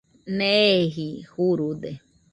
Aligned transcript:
Neeji 0.37 1.07
jurude 1.31 1.91